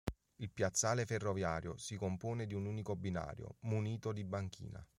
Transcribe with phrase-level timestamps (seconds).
[0.37, 4.83] Il piazzale ferroviario si compone di un unico binario, munito di banchina.